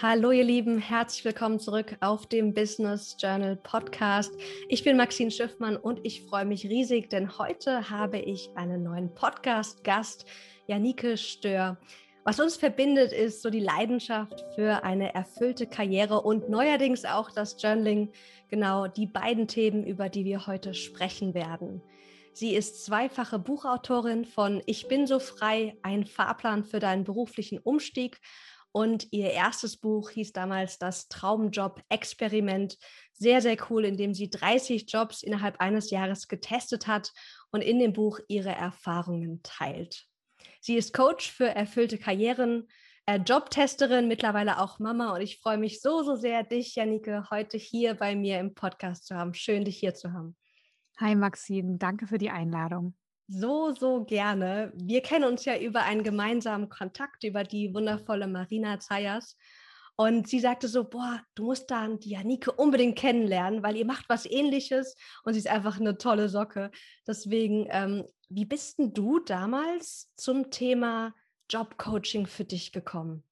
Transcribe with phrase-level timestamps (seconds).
[0.00, 4.32] Hallo ihr Lieben, herzlich willkommen zurück auf dem Business Journal Podcast.
[4.68, 9.12] Ich bin Maxine Schiffmann und ich freue mich riesig, denn heute habe ich einen neuen
[9.12, 10.24] Podcast-Gast,
[10.68, 11.78] Janike Stör.
[12.22, 17.60] Was uns verbindet, ist so die Leidenschaft für eine erfüllte Karriere und neuerdings auch das
[17.60, 18.12] Journaling,
[18.50, 21.82] genau die beiden Themen, über die wir heute sprechen werden.
[22.32, 28.20] Sie ist zweifache Buchautorin von Ich bin so frei, ein Fahrplan für deinen beruflichen Umstieg
[28.78, 32.78] und ihr erstes Buch hieß damals das Traumjob-Experiment.
[33.12, 37.12] Sehr, sehr cool, in dem sie 30 Jobs innerhalb eines Jahres getestet hat
[37.50, 40.04] und in dem Buch ihre Erfahrungen teilt.
[40.60, 42.68] Sie ist Coach für erfüllte Karrieren,
[43.06, 45.12] äh, Jobtesterin, mittlerweile auch Mama.
[45.12, 49.06] Und ich freue mich so, so sehr, dich, Janike, heute hier bei mir im Podcast
[49.06, 49.34] zu haben.
[49.34, 50.36] Schön, dich hier zu haben.
[51.00, 52.94] Hi Maxine, danke für die Einladung
[53.28, 54.72] so, so gerne.
[54.74, 59.36] Wir kennen uns ja über einen gemeinsamen Kontakt, über die wundervolle Marina Zayas.
[59.96, 64.08] Und sie sagte so, boah, du musst dann die Janike unbedingt kennenlernen, weil ihr macht
[64.08, 66.70] was ähnliches und sie ist einfach eine tolle Socke.
[67.06, 71.14] Deswegen, ähm, wie bist denn du damals zum Thema
[71.50, 73.24] Jobcoaching für dich gekommen?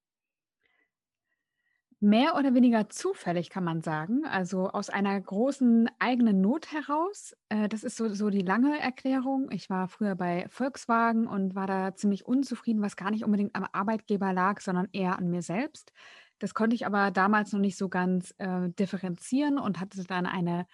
[2.01, 7.35] Mehr oder weniger zufällig kann man sagen, also aus einer großen eigenen Not heraus.
[7.49, 9.51] Äh, das ist so, so die lange Erklärung.
[9.51, 13.67] Ich war früher bei Volkswagen und war da ziemlich unzufrieden, was gar nicht unbedingt am
[13.73, 15.93] Arbeitgeber lag, sondern eher an mir selbst.
[16.39, 20.67] Das konnte ich aber damals noch nicht so ganz äh, differenzieren und hatte dann eine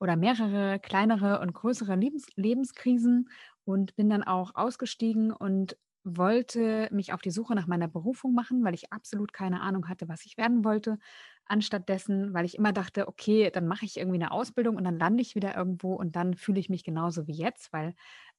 [0.00, 3.30] oder mehrere kleinere und größere Lebens Lebenskrisen
[3.64, 5.76] und bin dann auch ausgestiegen und
[6.16, 10.08] wollte mich auf die Suche nach meiner Berufung machen, weil ich absolut keine Ahnung hatte,
[10.08, 10.98] was ich werden wollte.
[11.44, 14.98] Anstatt dessen, weil ich immer dachte, okay, dann mache ich irgendwie eine Ausbildung und dann
[14.98, 17.94] lande ich wieder irgendwo und dann fühle ich mich genauso wie jetzt, weil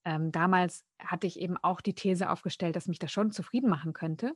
[0.05, 3.93] ähm, damals hatte ich eben auch die These aufgestellt, dass mich das schon zufrieden machen
[3.93, 4.33] könnte.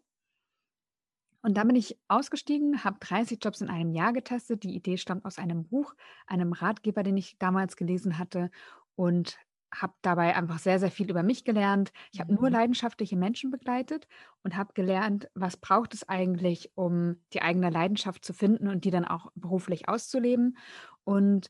[1.42, 4.64] Und dann bin ich ausgestiegen, habe 30 Jobs in einem Jahr getestet.
[4.64, 5.94] Die Idee stammt aus einem Buch,
[6.26, 8.50] einem Ratgeber, den ich damals gelesen hatte
[8.96, 9.38] und
[9.74, 11.92] habe dabei einfach sehr, sehr viel über mich gelernt.
[12.12, 12.54] Ich habe nur mhm.
[12.54, 14.08] leidenschaftliche Menschen begleitet
[14.44, 18.92] und habe gelernt, was braucht es eigentlich, um die eigene Leidenschaft zu finden und die
[18.92, 20.58] dann auch beruflich auszuleben.
[21.04, 21.50] Und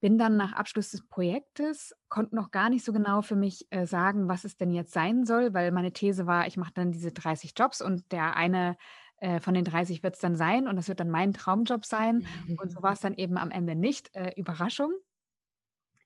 [0.00, 3.86] bin dann nach Abschluss des Projektes, konnte noch gar nicht so genau für mich äh,
[3.86, 7.12] sagen, was es denn jetzt sein soll, weil meine These war, ich mache dann diese
[7.12, 8.76] 30 Jobs und der eine
[9.18, 12.26] äh, von den 30 wird es dann sein und das wird dann mein Traumjob sein.
[12.46, 12.58] Mhm.
[12.58, 14.14] Und so war es dann eben am Ende nicht.
[14.14, 14.92] Äh, Überraschung.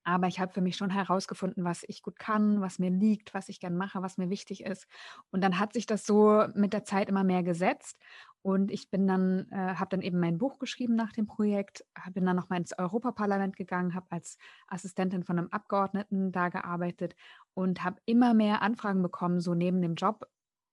[0.04, 3.48] Aber ich habe für mich schon herausgefunden, was ich gut kann, was mir liegt, was
[3.48, 4.87] ich gern mache, was mir wichtig ist.
[5.31, 7.98] Und dann hat sich das so mit der Zeit immer mehr gesetzt.
[8.43, 12.26] Und ich bin dann, äh, habe dann eben mein Buch geschrieben nach dem Projekt, bin
[12.26, 14.37] dann nochmal ins Europaparlament gegangen, habe als
[14.69, 17.16] Assistentin von einem Abgeordneten da gearbeitet
[17.54, 20.28] und habe immer mehr Anfragen bekommen, so neben dem Job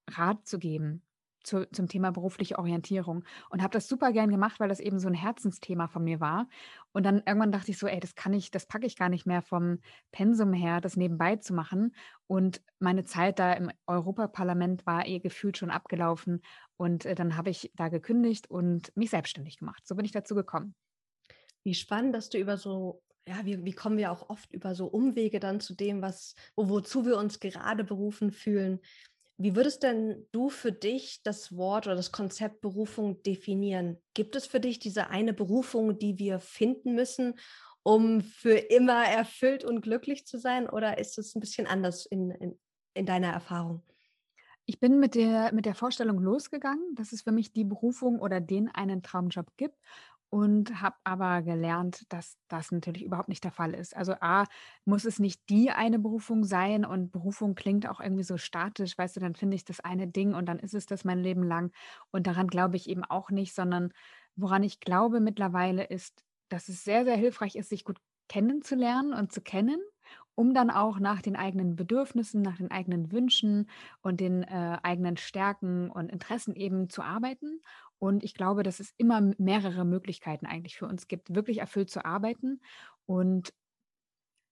[0.09, 1.01] Rat zu geben
[1.43, 5.07] zu, zum Thema berufliche Orientierung und habe das super gern gemacht, weil das eben so
[5.07, 6.47] ein Herzensthema von mir war.
[6.91, 9.25] Und dann irgendwann dachte ich so, ey, das kann ich, das packe ich gar nicht
[9.25, 9.79] mehr vom
[10.11, 11.95] Pensum her, das nebenbei zu machen.
[12.27, 16.41] Und meine Zeit da im Europaparlament war eh gefühlt schon abgelaufen.
[16.77, 19.85] Und äh, dann habe ich da gekündigt und mich selbstständig gemacht.
[19.87, 20.75] So bin ich dazu gekommen.
[21.63, 24.87] Wie spannend, dass du über so ja, wie, wie kommen wir auch oft über so
[24.87, 28.79] Umwege dann zu dem, was, wo, wozu wir uns gerade berufen fühlen.
[29.43, 33.97] Wie würdest denn du für dich das Wort oder das Konzept Berufung definieren?
[34.13, 37.33] Gibt es für dich diese eine Berufung, die wir finden müssen,
[37.81, 40.69] um für immer erfüllt und glücklich zu sein?
[40.69, 42.59] Oder ist es ein bisschen anders in, in,
[42.93, 43.81] in deiner Erfahrung?
[44.65, 48.39] Ich bin mit der, mit der Vorstellung losgegangen, dass es für mich die Berufung oder
[48.39, 49.75] den einen Traumjob gibt
[50.31, 53.95] und habe aber gelernt, dass das natürlich überhaupt nicht der Fall ist.
[53.95, 54.45] Also A,
[54.85, 59.17] muss es nicht die eine Berufung sein und Berufung klingt auch irgendwie so statisch, weißt
[59.17, 61.71] du, dann finde ich das eine Ding und dann ist es das mein Leben lang
[62.11, 63.91] und daran glaube ich eben auch nicht, sondern
[64.35, 67.97] woran ich glaube mittlerweile ist, dass es sehr, sehr hilfreich ist, sich gut
[68.29, 69.79] kennenzulernen und zu kennen
[70.35, 73.69] um dann auch nach den eigenen Bedürfnissen, nach den eigenen Wünschen
[74.01, 77.61] und den äh, eigenen Stärken und Interessen eben zu arbeiten.
[77.99, 82.03] Und ich glaube, dass es immer mehrere Möglichkeiten eigentlich für uns gibt, wirklich erfüllt zu
[82.03, 82.61] arbeiten.
[83.05, 83.53] Und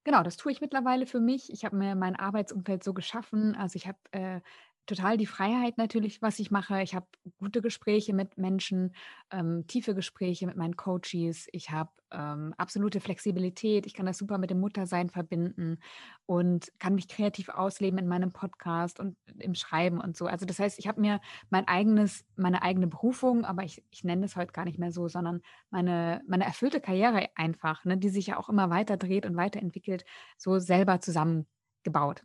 [0.04, 1.52] genau, das tue ich mittlerweile für mich.
[1.52, 3.56] Ich habe mir mein Arbeitsumfeld so geschaffen.
[3.56, 4.42] Also ich habe äh,
[4.90, 6.82] total die Freiheit natürlich, was ich mache.
[6.82, 7.06] Ich habe
[7.38, 8.96] gute Gespräche mit Menschen,
[9.32, 11.48] ähm, tiefe Gespräche mit meinen Coaches.
[11.52, 13.86] Ich habe ähm, absolute Flexibilität.
[13.86, 15.80] Ich kann das super mit dem Muttersein verbinden
[16.26, 20.26] und kann mich kreativ ausleben in meinem Podcast und im Schreiben und so.
[20.26, 21.22] Also das heißt, ich habe mir
[21.52, 25.08] mein eigenes, meine eigene Berufung, aber ich, ich nenne es heute gar nicht mehr so,
[25.08, 29.36] sondern meine, meine erfüllte Karriere einfach, ne, die sich ja auch immer weiter dreht und
[29.36, 30.04] weiterentwickelt,
[30.38, 32.24] so selber zusammengebaut.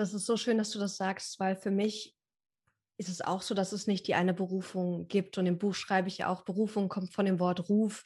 [0.00, 2.16] Das ist so schön, dass du das sagst, weil für mich
[2.96, 5.36] ist es auch so, dass es nicht die eine Berufung gibt.
[5.36, 8.02] Und im Buch schreibe ich ja auch, Berufung kommt von dem Wort Ruf.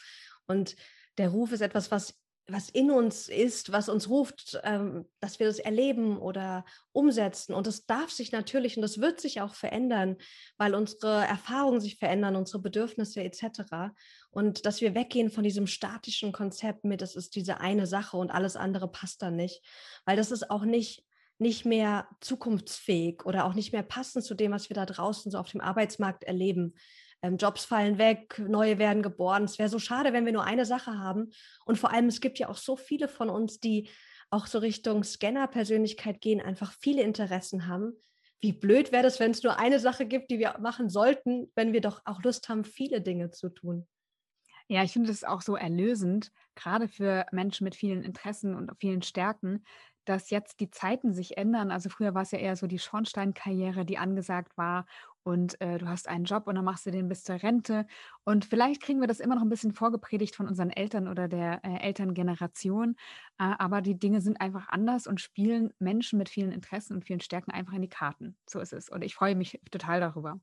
[0.49, 0.75] Und
[1.19, 5.46] der Ruf ist etwas, was was in uns ist, was uns ruft, ähm, dass wir
[5.46, 7.55] das erleben oder umsetzen.
[7.55, 10.17] Und das darf sich natürlich und das wird sich auch verändern,
[10.58, 13.94] weil unsere Erfahrungen sich verändern, unsere Bedürfnisse etc.
[14.31, 18.31] Und dass wir weggehen von diesem statischen Konzept mit, das ist diese eine Sache und
[18.31, 19.62] alles andere passt dann nicht,
[20.05, 21.02] weil das ist auch nicht
[21.38, 25.38] nicht mehr zukunftsfähig oder auch nicht mehr passend zu dem, was wir da draußen so
[25.38, 26.75] auf dem Arbeitsmarkt erleben
[27.25, 29.44] ähm, Jobs fallen weg, neue werden geboren.
[29.44, 31.31] Es wäre so schade, wenn wir nur eine Sache haben.
[31.64, 33.88] Und vor allem, es gibt ja auch so viele von uns, die
[34.28, 37.94] auch so Richtung Scanner-Persönlichkeit gehen, einfach viele Interessen haben.
[38.42, 41.72] Wie blöd wäre das, wenn es nur eine Sache gibt, die wir machen sollten, wenn
[41.72, 43.87] wir doch auch Lust haben, viele Dinge zu tun.
[44.69, 49.02] Ja, ich finde es auch so erlösend, gerade für Menschen mit vielen Interessen und vielen
[49.02, 49.64] Stärken,
[50.04, 51.70] dass jetzt die Zeiten sich ändern.
[51.70, 54.86] Also früher war es ja eher so die Schornsteinkarriere, die angesagt war
[55.24, 57.86] und äh, du hast einen Job und dann machst du den bis zur Rente.
[58.24, 61.64] Und vielleicht kriegen wir das immer noch ein bisschen vorgepredigt von unseren Eltern oder der
[61.64, 62.96] äh, Elterngeneration.
[63.38, 67.20] Äh, aber die Dinge sind einfach anders und spielen Menschen mit vielen Interessen und vielen
[67.20, 68.36] Stärken einfach in die Karten.
[68.46, 68.90] So ist es.
[68.90, 70.40] Und ich freue mich total darüber.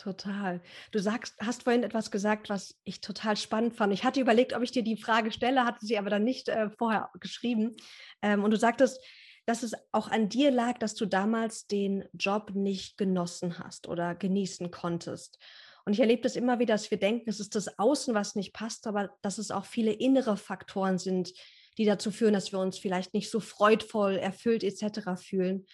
[0.00, 0.62] Total.
[0.92, 3.92] Du sagst, hast vorhin etwas gesagt, was ich total spannend fand.
[3.92, 6.70] Ich hatte überlegt, ob ich dir die Frage stelle, hatte sie aber dann nicht äh,
[6.70, 7.76] vorher geschrieben.
[8.22, 8.98] Ähm, und du sagtest,
[9.44, 14.14] dass es auch an dir lag, dass du damals den Job nicht genossen hast oder
[14.14, 15.38] genießen konntest.
[15.84, 18.54] Und ich erlebe das immer wieder, dass wir denken, es ist das Außen, was nicht
[18.54, 21.34] passt, aber dass es auch viele innere Faktoren sind,
[21.76, 25.20] die dazu führen, dass wir uns vielleicht nicht so freudvoll, erfüllt etc.
[25.22, 25.66] fühlen.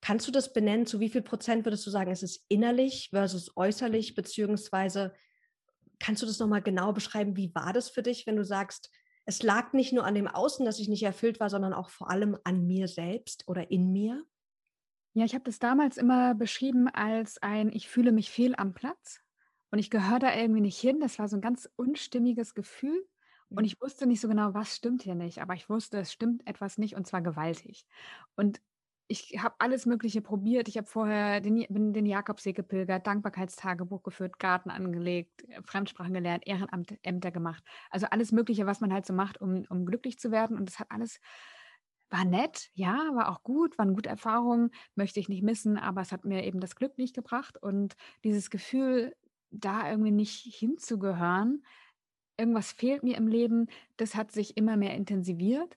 [0.00, 0.86] Kannst du das benennen?
[0.86, 5.12] Zu wie viel Prozent würdest du sagen, ist es innerlich versus äußerlich, beziehungsweise
[5.98, 7.36] kannst du das nochmal genau beschreiben?
[7.36, 8.90] Wie war das für dich, wenn du sagst,
[9.26, 12.10] es lag nicht nur an dem Außen, dass ich nicht erfüllt war, sondern auch vor
[12.10, 14.24] allem an mir selbst oder in mir?
[15.12, 19.20] Ja, ich habe das damals immer beschrieben als ein, ich fühle mich fehl am Platz
[19.70, 21.00] und ich gehöre da irgendwie nicht hin.
[21.00, 23.06] Das war so ein ganz unstimmiges Gefühl.
[23.54, 26.46] Und ich wusste nicht so genau, was stimmt hier nicht, aber ich wusste, es stimmt
[26.46, 27.84] etwas nicht und zwar gewaltig.
[28.36, 28.60] Und
[29.10, 30.68] ich habe alles Mögliche probiert.
[30.68, 36.46] Ich habe vorher den, bin den Jakobsee gepilgert, Dankbarkeitstagebuch geführt, Garten angelegt, äh, Fremdsprachen gelernt,
[36.46, 37.64] Ehrenämter gemacht.
[37.90, 40.56] Also alles Mögliche, was man halt so macht, um, um glücklich zu werden.
[40.56, 41.20] Und das hat alles,
[42.08, 46.12] war nett, ja, war auch gut, waren gute Erfahrungen, möchte ich nicht missen, aber es
[46.12, 47.60] hat mir eben das Glück nicht gebracht.
[47.60, 49.16] Und dieses Gefühl,
[49.50, 51.64] da irgendwie nicht hinzugehören,
[52.38, 53.66] irgendwas fehlt mir im Leben,
[53.96, 55.76] das hat sich immer mehr intensiviert.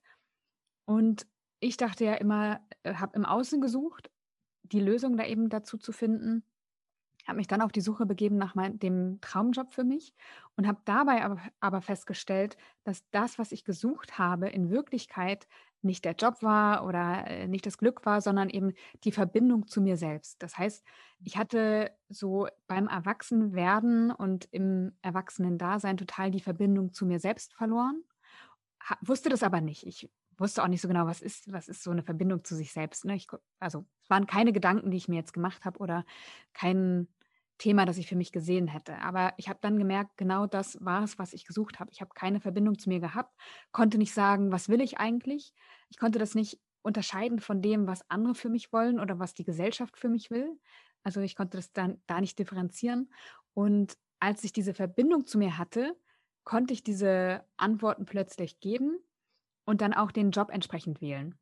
[0.85, 1.25] Und
[1.63, 4.11] ich dachte ja immer, äh, habe im Außen gesucht,
[4.63, 6.43] die Lösung da eben dazu zu finden,
[7.25, 10.13] habe mich dann auf die Suche begeben nach mein, dem Traumjob für mich
[10.57, 15.47] und habe dabei aber, aber festgestellt, dass das, was ich gesucht habe, in Wirklichkeit
[15.81, 18.73] nicht der Job war oder äh, nicht das Glück war, sondern eben
[19.03, 20.41] die Verbindung zu mir selbst.
[20.41, 20.83] Das heißt,
[21.23, 28.03] ich hatte so beim Erwachsenwerden und im Erwachsenen-Dasein total die Verbindung zu mir selbst verloren,
[29.01, 29.85] wusste das aber nicht.
[29.85, 32.71] Ich wusste auch nicht so genau, was ist, was ist so eine Verbindung zu sich
[32.71, 33.05] selbst.
[33.05, 33.15] Ne?
[33.15, 33.27] Ich,
[33.59, 36.05] also es waren keine Gedanken, die ich mir jetzt gemacht habe oder
[36.53, 37.07] kein
[37.57, 38.97] Thema, das ich für mich gesehen hätte.
[38.99, 41.91] Aber ich habe dann gemerkt, genau das war es, was ich gesucht habe.
[41.91, 43.35] Ich habe keine Verbindung zu mir gehabt,
[43.71, 45.53] konnte nicht sagen, was will ich eigentlich.
[45.89, 49.45] Ich konnte das nicht unterscheiden von dem, was andere für mich wollen oder was die
[49.45, 50.59] Gesellschaft für mich will.
[51.03, 53.11] Also ich konnte das dann da nicht differenzieren.
[53.53, 55.95] Und als ich diese Verbindung zu mir hatte,
[56.43, 58.99] konnte ich diese Antworten plötzlich geben
[59.65, 61.35] und dann auch den Job entsprechend wählen.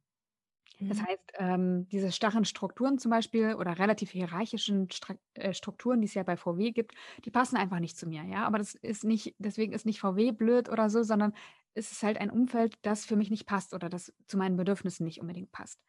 [0.79, 1.05] Das mhm.
[1.05, 4.87] heißt, ähm, diese starren Strukturen zum Beispiel oder relativ hierarchischen
[5.35, 8.23] äh, Strukturen, die es ja bei VW gibt, die passen einfach nicht zu mir.
[8.23, 11.33] Ja, aber das ist nicht, deswegen ist nicht VW blöd oder so, sondern
[11.75, 15.05] es ist halt ein Umfeld, das für mich nicht passt oder das zu meinen Bedürfnissen
[15.05, 15.79] nicht unbedingt passt.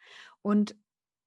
[0.42, 0.76] Und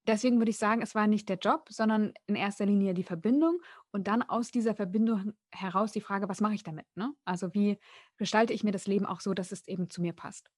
[0.06, 3.60] deswegen würde ich sagen, es war nicht der Job, sondern in erster Linie die Verbindung
[3.92, 6.86] und dann aus dieser Verbindung heraus die Frage, was mache ich damit?
[6.96, 7.14] Ne?
[7.26, 7.80] Also wie
[8.18, 10.52] gestalte ich mir das Leben auch so, dass es eben zu mir passt?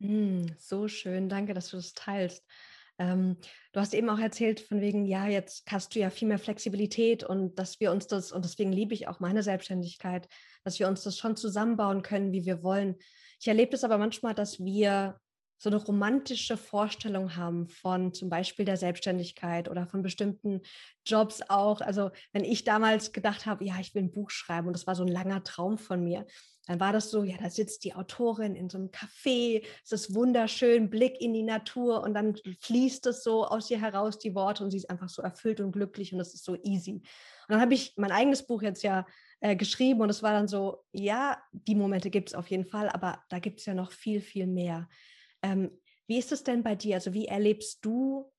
[0.00, 2.44] Mm, so schön, danke, dass du das teilst.
[2.98, 3.36] Ähm,
[3.72, 7.24] du hast eben auch erzählt von wegen, ja, jetzt hast du ja viel mehr Flexibilität
[7.24, 10.28] und dass wir uns das, und deswegen liebe ich auch meine Selbstständigkeit,
[10.62, 12.96] dass wir uns das schon zusammenbauen können, wie wir wollen.
[13.40, 15.18] Ich erlebe das aber manchmal, dass wir
[15.64, 20.60] so eine romantische Vorstellung haben von zum Beispiel der Selbstständigkeit oder von bestimmten
[21.06, 21.80] Jobs auch.
[21.80, 24.94] Also wenn ich damals gedacht habe, ja, ich will ein Buch schreiben und das war
[24.94, 26.26] so ein langer Traum von mir,
[26.66, 30.14] dann war das so, ja, da sitzt die Autorin in so einem Café, es ist
[30.14, 34.64] wunderschön, Blick in die Natur und dann fließt es so aus ihr heraus, die Worte
[34.64, 36.92] und sie ist einfach so erfüllt und glücklich und das ist so easy.
[36.92, 37.04] Und
[37.48, 39.06] dann habe ich mein eigenes Buch jetzt ja
[39.40, 42.90] äh, geschrieben und es war dann so, ja, die Momente gibt es auf jeden Fall,
[42.90, 44.90] aber da gibt es ja noch viel, viel mehr.
[45.44, 45.70] Ähm,
[46.06, 46.96] wie ist es denn bei dir?
[46.96, 48.32] Also wie erlebst du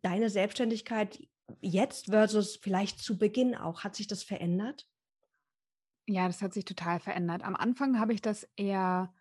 [0.00, 1.20] deine Selbstständigkeit
[1.60, 3.82] jetzt versus vielleicht zu Beginn auch?
[3.82, 4.86] Hat sich das verändert?
[6.06, 7.42] Ja, das hat sich total verändert.
[7.42, 9.12] Am Anfang habe ich das eher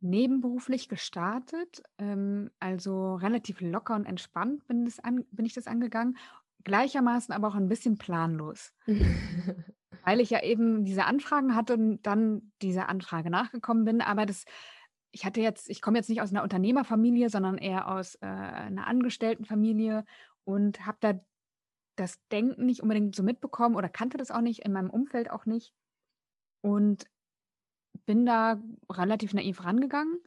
[0.00, 6.18] nebenberuflich gestartet, ähm, also relativ locker und entspannt bin, das an, bin ich das angegangen,
[6.64, 8.74] gleichermaßen aber auch ein bisschen planlos.
[10.04, 14.44] Weil ich ja eben diese Anfragen hatte und dann dieser Anfrage nachgekommen bin, aber das,
[15.16, 18.86] ich hatte jetzt, ich komme jetzt nicht aus einer Unternehmerfamilie, sondern eher aus äh, einer
[18.86, 20.04] Angestelltenfamilie
[20.44, 21.20] und habe da
[21.96, 25.46] das Denken nicht unbedingt so mitbekommen oder kannte das auch nicht, in meinem Umfeld auch
[25.46, 25.72] nicht.
[26.60, 27.06] Und
[28.04, 28.60] bin da
[28.92, 30.18] relativ naiv rangegangen,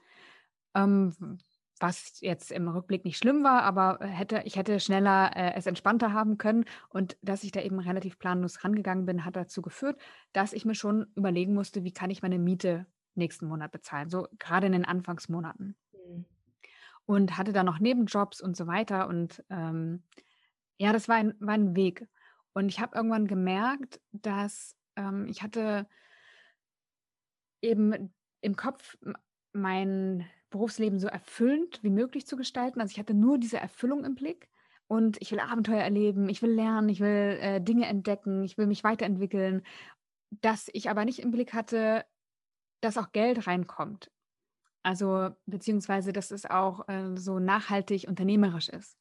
[0.73, 1.37] ähm,
[1.79, 6.13] was jetzt im Rückblick nicht schlimm war, aber hätte, ich hätte schneller äh, es entspannter
[6.13, 6.65] haben können.
[6.89, 10.01] Und dass ich da eben relativ planlos rangegangen bin, hat dazu geführt,
[10.33, 14.27] dass ich mir schon überlegen musste, wie kann ich meine Miete nächsten Monat bezahlen, so
[14.37, 15.75] gerade in den Anfangsmonaten.
[15.93, 16.25] Mhm.
[17.05, 19.07] Und hatte dann noch Nebenjobs und so weiter.
[19.07, 20.03] Und ähm,
[20.77, 22.07] ja, das war ein, war ein Weg.
[22.53, 25.87] Und ich habe irgendwann gemerkt, dass ähm, ich hatte
[27.61, 28.97] eben im Kopf
[29.53, 32.81] mein Berufsleben so erfüllend wie möglich zu gestalten.
[32.81, 34.49] Also ich hatte nur diese Erfüllung im Blick
[34.87, 38.65] und ich will Abenteuer erleben, ich will lernen, ich will äh, Dinge entdecken, ich will
[38.65, 39.61] mich weiterentwickeln,
[40.31, 42.05] dass ich aber nicht im Blick hatte,
[42.81, 44.11] dass auch Geld reinkommt.
[44.83, 48.97] Also beziehungsweise, dass es auch äh, so nachhaltig unternehmerisch ist.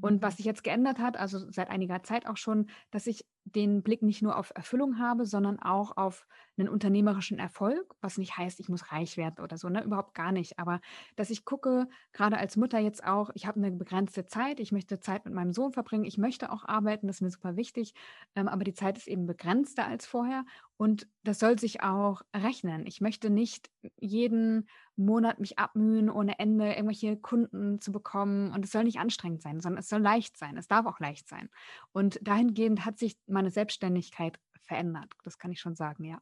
[0.00, 0.36] Und was mhm.
[0.38, 4.22] sich jetzt geändert hat, also seit einiger Zeit auch schon, dass ich den Blick nicht
[4.22, 6.26] nur auf Erfüllung habe, sondern auch auf
[6.58, 9.82] einen unternehmerischen Erfolg, was nicht heißt, ich muss reich werden oder so, ne?
[9.82, 10.58] überhaupt gar nicht.
[10.58, 10.80] Aber
[11.16, 15.00] dass ich gucke, gerade als Mutter jetzt auch, ich habe eine begrenzte Zeit, ich möchte
[15.00, 17.94] Zeit mit meinem Sohn verbringen, ich möchte auch arbeiten, das ist mir super wichtig,
[18.34, 20.44] ähm, aber die Zeit ist eben begrenzter als vorher
[20.76, 22.86] und das soll sich auch rechnen.
[22.86, 28.70] Ich möchte nicht jeden Monat mich abmühen, ohne Ende irgendwelche Kunden zu bekommen und es
[28.70, 31.48] soll nicht anstrengend sein, sondern es soll leicht sein, es darf auch leicht sein.
[31.92, 35.08] Und dahingehend hat sich meine Selbstständigkeit verändert.
[35.24, 36.20] Das kann ich schon sagen, ja.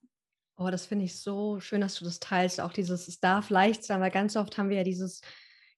[0.57, 2.61] Oh, das finde ich so schön, dass du das teilst.
[2.61, 5.21] Auch dieses, es darf leicht sein, weil ganz oft haben wir ja dieses,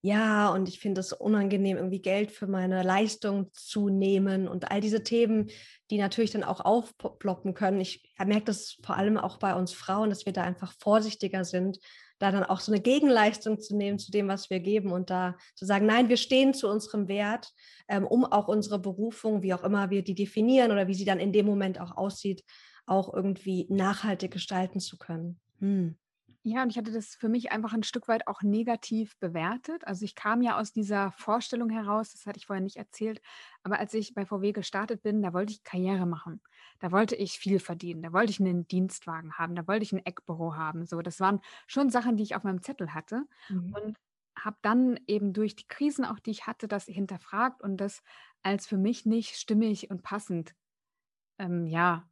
[0.02, 4.80] ja, und ich finde es unangenehm, irgendwie Geld für meine Leistung zu nehmen und all
[4.80, 5.50] diese Themen,
[5.90, 7.80] die natürlich dann auch aufploppen können.
[7.80, 11.78] Ich merke das vor allem auch bei uns Frauen, dass wir da einfach vorsichtiger sind,
[12.20, 15.36] da dann auch so eine Gegenleistung zu nehmen zu dem, was wir geben und da
[15.56, 17.52] zu sagen, nein, wir stehen zu unserem Wert,
[17.88, 21.18] ähm, um auch unsere Berufung, wie auch immer wir die definieren oder wie sie dann
[21.18, 22.44] in dem Moment auch aussieht,
[22.86, 25.40] auch irgendwie nachhaltig gestalten zu können.
[25.60, 25.96] Hm.
[26.42, 29.86] Ja, und ich hatte das für mich einfach ein Stück weit auch negativ bewertet.
[29.86, 33.20] Also ich kam ja aus dieser Vorstellung heraus, das hatte ich vorher nicht erzählt,
[33.62, 36.40] aber als ich bei VW gestartet bin, da wollte ich Karriere machen.
[36.78, 40.04] Da wollte ich viel verdienen, da wollte ich einen Dienstwagen haben, da wollte ich ein
[40.04, 40.86] Eckbüro haben.
[40.86, 43.24] So, das waren schon Sachen, die ich auf meinem Zettel hatte.
[43.48, 43.74] Mhm.
[43.74, 43.98] Und
[44.38, 48.00] habe dann eben durch die Krisen, auch die ich hatte, das hinterfragt und das
[48.42, 50.54] als für mich nicht stimmig und passend,
[51.38, 52.08] ähm, ja,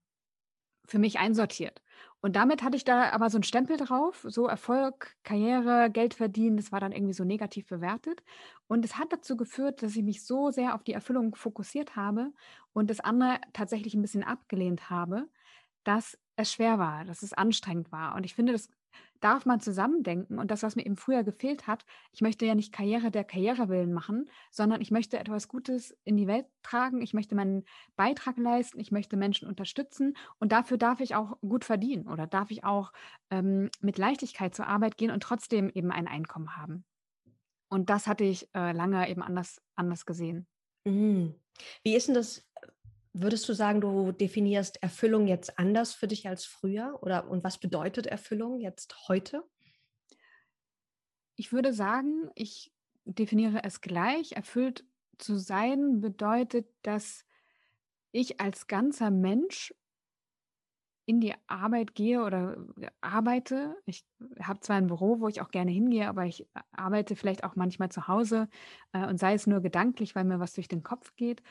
[0.86, 1.82] für mich einsortiert.
[2.20, 6.56] Und damit hatte ich da aber so einen Stempel drauf, so Erfolg, Karriere, Geld verdienen,
[6.56, 8.22] das war dann irgendwie so negativ bewertet.
[8.66, 12.32] Und es hat dazu geführt, dass ich mich so sehr auf die Erfüllung fokussiert habe
[12.72, 15.28] und das andere tatsächlich ein bisschen abgelehnt habe,
[15.84, 18.14] dass es schwer war, dass es anstrengend war.
[18.16, 18.68] Und ich finde, das
[19.20, 20.38] darf man zusammendenken.
[20.38, 23.68] Und das, was mir eben früher gefehlt hat, ich möchte ja nicht Karriere der Karriere
[23.68, 27.02] willen machen, sondern ich möchte etwas Gutes in die Welt tragen.
[27.02, 27.64] Ich möchte meinen
[27.96, 28.78] Beitrag leisten.
[28.80, 30.16] Ich möchte Menschen unterstützen.
[30.38, 32.92] Und dafür darf ich auch gut verdienen oder darf ich auch
[33.30, 36.84] ähm, mit Leichtigkeit zur Arbeit gehen und trotzdem eben ein Einkommen haben.
[37.68, 40.46] Und das hatte ich äh, lange eben anders, anders gesehen.
[40.84, 41.34] Mhm.
[41.82, 42.47] Wie ist denn das
[43.12, 46.98] Würdest du sagen, du definierst Erfüllung jetzt anders für dich als früher?
[47.02, 49.42] Oder und was bedeutet Erfüllung jetzt heute?
[51.36, 52.72] Ich würde sagen, ich
[53.04, 54.32] definiere es gleich.
[54.32, 54.84] Erfüllt
[55.18, 57.24] zu sein bedeutet, dass
[58.12, 59.74] ich als ganzer Mensch
[61.08, 62.58] in die Arbeit gehe oder
[63.00, 63.74] arbeite.
[63.86, 64.04] Ich
[64.42, 67.90] habe zwar ein Büro, wo ich auch gerne hingehe, aber ich arbeite vielleicht auch manchmal
[67.90, 68.46] zu Hause
[68.92, 71.42] äh, und sei es nur gedanklich, weil mir was durch den Kopf geht.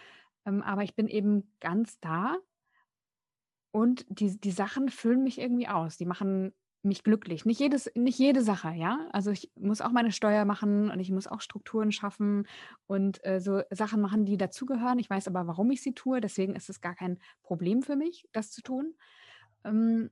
[0.47, 2.37] Ähm, aber ich bin eben ganz da
[3.71, 5.97] und die, die Sachen füllen mich irgendwie aus.
[5.97, 7.45] Die machen mich glücklich.
[7.45, 9.07] Nicht, jedes, nicht jede Sache, ja.
[9.11, 12.47] Also ich muss auch meine Steuer machen und ich muss auch Strukturen schaffen
[12.85, 14.99] und äh, so Sachen machen, die dazugehören.
[14.99, 16.21] Ich weiß aber, warum ich sie tue.
[16.21, 18.95] Deswegen ist es gar kein Problem für mich, das zu tun.
[19.65, 20.11] Ähm,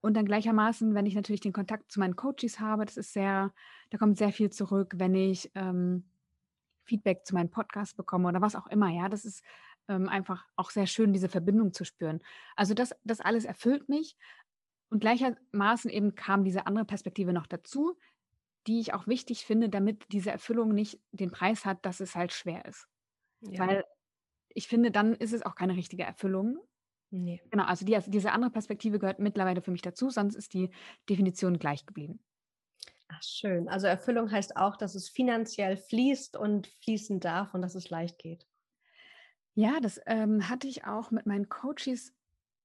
[0.00, 3.52] und dann gleichermaßen, wenn ich natürlich den Kontakt zu meinen Coaches habe, das ist sehr,
[3.90, 6.04] da kommt sehr viel zurück, wenn ich ähm,
[6.86, 8.90] Feedback zu meinem Podcast bekomme oder was auch immer.
[8.90, 9.42] Ja, das ist
[9.88, 12.20] ähm, einfach auch sehr schön, diese Verbindung zu spüren.
[12.54, 14.16] Also das, das alles erfüllt mich.
[14.88, 17.98] Und gleichermaßen eben kam diese andere Perspektive noch dazu,
[18.66, 22.32] die ich auch wichtig finde, damit diese Erfüllung nicht den Preis hat, dass es halt
[22.32, 22.88] schwer ist.
[23.40, 23.66] Ja.
[23.66, 23.84] Weil
[24.48, 26.58] ich finde, dann ist es auch keine richtige Erfüllung.
[27.10, 27.40] Nee.
[27.50, 30.70] Genau, also die, diese andere Perspektive gehört mittlerweile für mich dazu, sonst ist die
[31.08, 32.20] Definition gleich geblieben.
[33.08, 33.68] Ach, schön.
[33.68, 38.18] Also Erfüllung heißt auch, dass es finanziell fließt und fließen darf und dass es leicht
[38.18, 38.46] geht.
[39.54, 42.12] Ja, das ähm, hatte ich auch mit meinen Coaches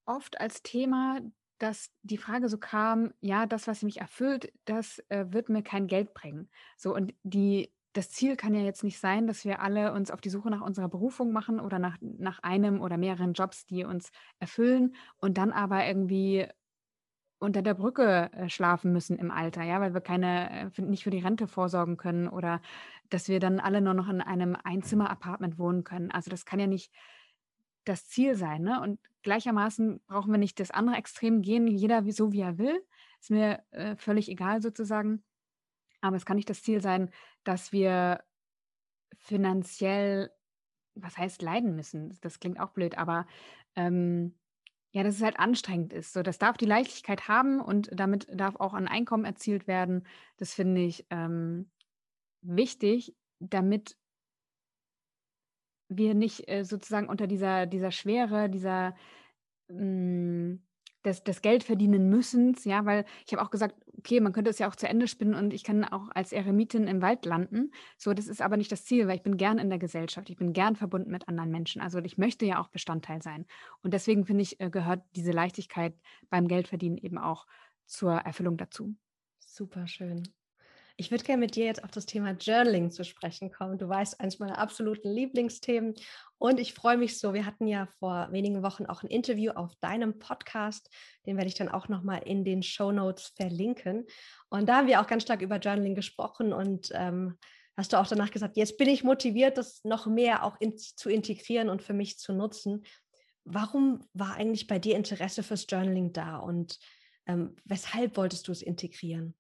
[0.05, 1.21] oft als Thema,
[1.59, 5.87] dass die Frage so kam, ja, das, was mich erfüllt, das äh, wird mir kein
[5.87, 6.49] Geld bringen.
[6.77, 10.21] So, und die, das Ziel kann ja jetzt nicht sein, dass wir alle uns auf
[10.21, 14.11] die Suche nach unserer Berufung machen oder nach, nach einem oder mehreren Jobs, die uns
[14.39, 16.47] erfüllen und dann aber irgendwie
[17.41, 21.09] unter der Brücke äh, schlafen müssen im Alter, ja, weil wir keine, äh, nicht für
[21.09, 22.61] die Rente vorsorgen können oder
[23.09, 26.11] dass wir dann alle nur noch in einem Einzimmer-Apartment wohnen können.
[26.11, 26.93] Also das kann ja nicht
[27.83, 28.61] das Ziel sein.
[28.61, 28.79] Ne?
[28.79, 32.79] Und gleichermaßen brauchen wir nicht das andere Extrem gehen, jeder so wie er will.
[33.19, 35.23] Ist mir äh, völlig egal sozusagen.
[35.99, 37.09] Aber es kann nicht das Ziel sein,
[37.43, 38.23] dass wir
[39.17, 40.31] finanziell,
[40.93, 42.17] was heißt leiden müssen?
[42.21, 43.25] Das klingt auch blöd, aber
[43.75, 44.35] ähm,
[44.91, 46.13] ja, dass es halt anstrengend ist.
[46.13, 50.05] So, das darf die Leichtigkeit haben und damit darf auch ein Einkommen erzielt werden.
[50.37, 51.71] Das finde ich ähm,
[52.41, 53.97] wichtig, damit
[55.87, 58.95] wir nicht äh, sozusagen unter dieser, dieser Schwere, dieser
[59.69, 60.63] mh, hm,
[61.05, 64.69] des, des Geldverdienen müssens, ja, weil ich habe auch gesagt, okay, man könnte es ja
[64.69, 67.71] auch zu Ende spinnen und ich kann auch als Eremitin im Wald landen.
[67.97, 70.37] So, das ist aber nicht das Ziel, weil ich bin gern in der Gesellschaft, ich
[70.37, 71.81] bin gern verbunden mit anderen Menschen.
[71.81, 73.45] Also ich möchte ja auch Bestandteil sein.
[73.83, 75.95] Und deswegen finde ich, äh, gehört diese Leichtigkeit
[76.29, 77.45] beim Geldverdienen eben auch
[77.85, 78.95] zur Erfüllung dazu.
[79.39, 80.23] Super schön.
[81.01, 83.79] Ich würde gerne mit dir jetzt auf das Thema Journaling zu sprechen kommen.
[83.79, 85.95] Du weißt, eines meiner absoluten Lieblingsthemen.
[86.37, 87.33] Und ich freue mich so.
[87.33, 90.91] Wir hatten ja vor wenigen Wochen auch ein Interview auf deinem Podcast.
[91.25, 94.05] Den werde ich dann auch nochmal in den Show Notes verlinken.
[94.49, 97.39] Und da haben wir auch ganz stark über Journaling gesprochen und ähm,
[97.75, 101.09] hast du auch danach gesagt, jetzt bin ich motiviert, das noch mehr auch in, zu
[101.09, 102.83] integrieren und für mich zu nutzen.
[103.43, 106.77] Warum war eigentlich bei dir Interesse fürs Journaling da und
[107.25, 109.23] ähm, weshalb wolltest du es integrieren?
[109.23, 109.33] Hm,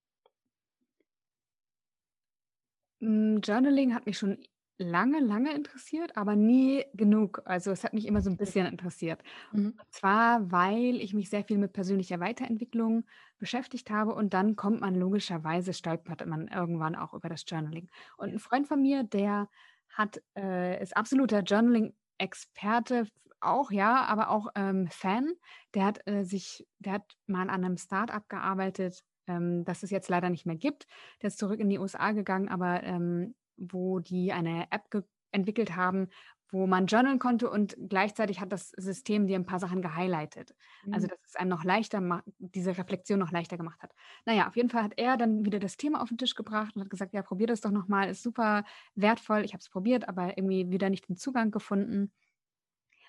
[3.01, 4.37] Journaling hat mich schon
[4.77, 7.41] lange, lange interessiert, aber nie genug.
[7.45, 9.21] Also es hat mich immer so ein bisschen interessiert.
[9.51, 9.73] Mhm.
[9.79, 13.05] Und zwar, weil ich mich sehr viel mit persönlicher Weiterentwicklung
[13.37, 17.89] beschäftigt habe und dann kommt man logischerweise, stolpert man irgendwann auch über das Journaling.
[18.17, 19.49] Und ein Freund von mir, der
[19.89, 23.07] hat, äh, ist absoluter Journaling-Experte,
[23.39, 25.33] auch ja, aber auch ähm, Fan.
[25.73, 30.09] Der hat äh, sich, der hat mal an einem Start-up gearbeitet, ähm, das es jetzt
[30.09, 30.87] leider nicht mehr gibt.
[31.21, 34.89] Der ist zurück in die USA gegangen, aber ähm, wo die eine App
[35.31, 36.09] entwickelt haben,
[36.51, 40.53] wo man journalen konnte und gleichzeitig hat das System dir ein paar Sachen gehighlightet.
[40.83, 40.93] Also, mhm.
[40.93, 43.93] Also, dass es einem noch leichter, diese Reflexion noch leichter gemacht hat.
[44.25, 46.81] Naja, auf jeden Fall hat er dann wieder das Thema auf den Tisch gebracht und
[46.81, 48.65] hat gesagt, ja, probier das doch nochmal, ist super
[48.95, 49.45] wertvoll.
[49.45, 52.11] Ich habe es probiert, aber irgendwie wieder nicht den Zugang gefunden,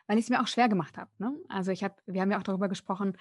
[0.07, 1.11] weil ich es mir auch schwer gemacht habe.
[1.19, 1.35] Ne?
[1.49, 3.17] Also ich habe, wir haben ja auch darüber gesprochen,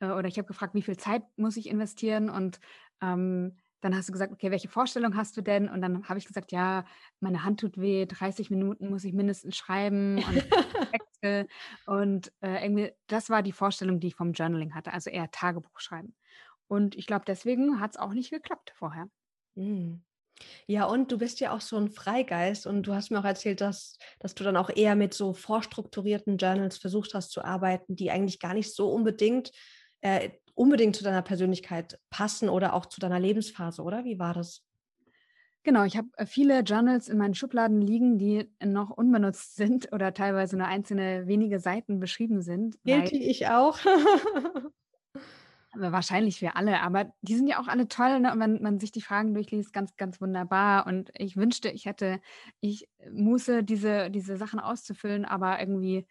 [0.00, 2.60] äh, oder ich habe gefragt, wie viel Zeit muss ich investieren und
[3.00, 5.68] ähm, dann hast du gesagt, okay, welche Vorstellung hast du denn?
[5.68, 6.86] Und dann habe ich gesagt, ja,
[7.20, 10.44] meine Hand tut weh, 30 Minuten muss ich mindestens schreiben und
[11.86, 15.80] und äh, irgendwie, das war die Vorstellung, die ich vom Journaling hatte, also eher Tagebuch
[15.80, 16.14] schreiben.
[16.66, 19.08] Und ich glaube, deswegen hat es auch nicht geklappt vorher.
[19.54, 20.02] Mhm.
[20.66, 23.60] Ja, und du bist ja auch so ein Freigeist und du hast mir auch erzählt,
[23.60, 28.10] dass, dass du dann auch eher mit so vorstrukturierten Journals versucht hast zu arbeiten, die
[28.10, 29.52] eigentlich gar nicht so unbedingt
[30.04, 34.04] äh, unbedingt zu deiner Persönlichkeit passen oder auch zu deiner Lebensphase, oder?
[34.04, 34.62] Wie war das?
[35.62, 40.12] Genau, ich habe äh, viele Journals in meinen Schubladen liegen, die noch unbenutzt sind oder
[40.12, 42.76] teilweise nur einzelne wenige Seiten beschrieben sind.
[42.84, 43.78] Guilty, ich auch.
[45.76, 48.32] wahrscheinlich für alle, aber die sind ja auch alle toll, ne?
[48.32, 50.86] Und wenn man sich die Fragen durchliest, ganz, ganz wunderbar.
[50.86, 52.20] Und ich wünschte, ich hätte,
[52.60, 56.06] ich muße diese, diese Sachen auszufüllen, aber irgendwie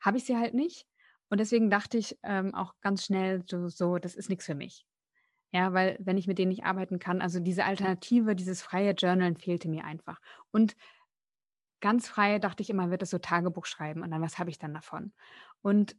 [0.00, 0.86] habe ich sie halt nicht.
[1.28, 4.86] Und deswegen dachte ich ähm, auch ganz schnell so, so, das ist nichts für mich.
[5.52, 9.36] Ja, weil wenn ich mit denen nicht arbeiten kann, also diese Alternative, dieses freie Journalen
[9.36, 10.20] fehlte mir einfach.
[10.50, 10.76] Und
[11.80, 14.58] ganz frei dachte ich immer, wird es so Tagebuch schreiben und dann was habe ich
[14.58, 15.12] dann davon?
[15.62, 15.96] Und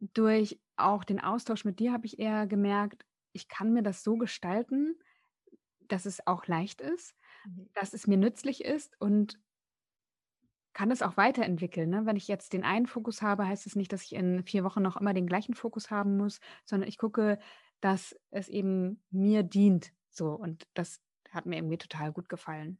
[0.00, 4.16] durch auch den Austausch mit dir habe ich eher gemerkt, ich kann mir das so
[4.16, 4.98] gestalten,
[5.88, 7.14] dass es auch leicht ist,
[7.46, 7.68] mhm.
[7.74, 9.38] dass es mir nützlich ist und
[10.74, 11.88] kann es auch weiterentwickeln.
[11.88, 12.04] Ne?
[12.04, 14.82] Wenn ich jetzt den einen Fokus habe, heißt es nicht, dass ich in vier Wochen
[14.82, 17.38] noch immer den gleichen Fokus haben muss, sondern ich gucke,
[17.80, 19.92] dass es eben mir dient.
[20.10, 22.78] So, und das hat mir irgendwie total gut gefallen.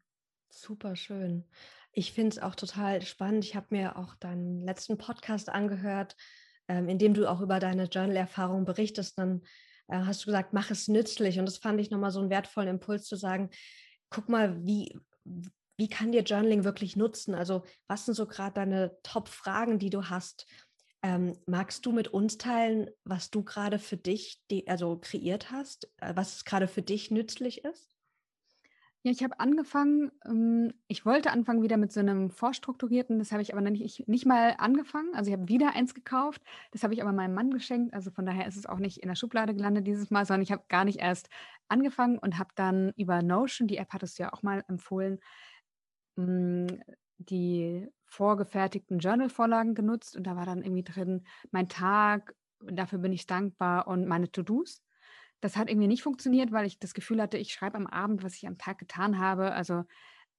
[0.50, 1.44] Super schön.
[1.92, 3.44] Ich finde es auch total spannend.
[3.44, 6.16] Ich habe mir auch deinen letzten Podcast angehört,
[6.68, 9.18] ähm, in dem du auch über deine Journal-Erfahrung berichtest.
[9.18, 9.42] Dann
[9.88, 11.38] äh, hast du gesagt, mach es nützlich.
[11.38, 13.50] Und das fand ich nochmal so einen wertvollen Impuls zu sagen,
[14.10, 14.96] guck mal, wie,
[15.76, 17.34] wie kann dir Journaling wirklich nutzen?
[17.34, 20.46] Also was sind so gerade deine Top-Fragen, die du hast?
[21.02, 26.14] Ähm, magst du mit uns teilen, was du gerade für dich, also kreiert hast, äh,
[26.16, 27.94] was gerade für dich nützlich ist?
[29.06, 33.42] Ja, ich habe angefangen, ähm, ich wollte anfangen wieder mit so einem vorstrukturierten, das habe
[33.42, 35.14] ich aber nicht, nicht mal angefangen.
[35.14, 37.92] Also ich habe wieder eins gekauft, das habe ich aber meinem Mann geschenkt.
[37.92, 40.52] Also von daher ist es auch nicht in der Schublade gelandet dieses Mal, sondern ich
[40.52, 41.28] habe gar nicht erst
[41.68, 45.18] angefangen und habe dann über Notion, die App hattest du ja auch mal empfohlen,
[46.16, 53.26] die vorgefertigten Journal-Vorlagen genutzt und da war dann irgendwie drin mein Tag, dafür bin ich
[53.26, 54.82] dankbar und meine To-Dos.
[55.40, 58.34] Das hat irgendwie nicht funktioniert, weil ich das Gefühl hatte, ich schreibe am Abend, was
[58.34, 59.84] ich am Tag getan habe, also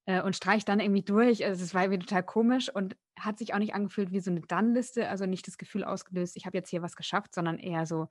[0.06, 1.46] äh, und streiche dann irgendwie durch.
[1.46, 4.42] Also es war irgendwie total komisch und hat sich auch nicht angefühlt wie so eine
[4.42, 8.08] Dann-Liste, also nicht das Gefühl ausgelöst, ich habe jetzt hier was geschafft, sondern eher so,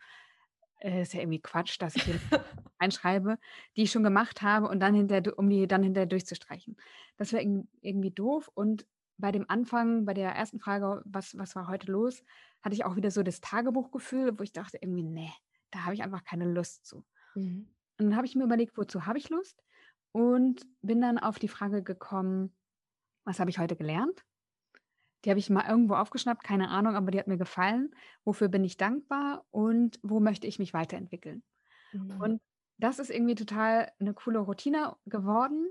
[0.79, 2.05] äh, ist ja irgendwie Quatsch, dass ich
[2.79, 3.39] einschreibe,
[3.77, 6.77] die ich schon gemacht habe und dann hinterher, um die dann hinterher durchzustreichen.
[7.17, 7.45] Das wäre
[7.81, 12.25] irgendwie doof und bei dem Anfang, bei der ersten Frage, was, was war heute los,
[12.63, 15.33] hatte ich auch wieder so das Tagebuchgefühl, wo ich dachte, irgendwie, nee,
[15.71, 17.05] da habe ich einfach keine Lust zu.
[17.35, 17.69] Mhm.
[17.99, 19.63] Und dann habe ich mir überlegt, wozu habe ich Lust?
[20.13, 22.57] Und bin dann auf die Frage gekommen,
[23.25, 24.25] was habe ich heute gelernt?
[25.25, 27.95] Die habe ich mal irgendwo aufgeschnappt, keine Ahnung, aber die hat mir gefallen.
[28.25, 31.43] Wofür bin ich dankbar und wo möchte ich mich weiterentwickeln?
[31.93, 32.21] Mhm.
[32.21, 32.43] Und
[32.79, 35.67] das ist irgendwie total eine coole Routine geworden,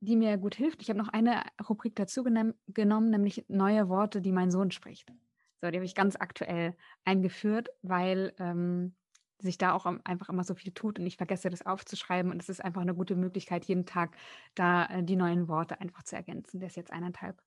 [0.00, 0.82] die mir gut hilft.
[0.82, 5.12] Ich habe noch eine Rubrik dazu genommen, nämlich neue Worte, die mein Sohn spricht.
[5.60, 8.96] So, die habe ich ganz aktuell eingeführt, weil ähm,
[9.38, 12.48] sich da auch einfach immer so viel tut und ich vergesse das aufzuschreiben und es
[12.48, 14.16] ist einfach eine gute Möglichkeit, jeden Tag
[14.54, 16.60] da äh, die neuen Worte einfach zu ergänzen.
[16.60, 17.40] Der ist jetzt eineinhalb.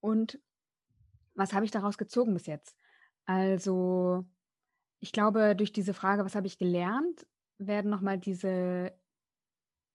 [0.00, 0.38] Und
[1.36, 2.76] was habe ich daraus gezogen bis jetzt?
[3.24, 4.24] Also,
[5.00, 7.26] ich glaube, durch diese Frage, was habe ich gelernt,
[7.58, 8.92] werden nochmal diese